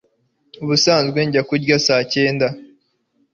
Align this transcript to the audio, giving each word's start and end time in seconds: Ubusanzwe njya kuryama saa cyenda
Ubusanzwe 0.63 1.19
njya 1.27 1.41
kuryama 1.47 1.83
saa 1.85 2.03
cyenda 2.13 2.47